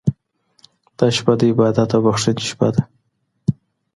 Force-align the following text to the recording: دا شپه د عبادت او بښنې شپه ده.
دا 0.97 1.07
شپه 1.17 1.33
د 1.39 1.41
عبادت 1.51 1.89
او 1.95 2.01
بښنې 2.05 2.43
شپه 2.49 2.67
ده. 2.75 2.83